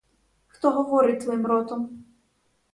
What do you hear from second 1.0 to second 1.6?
твоїм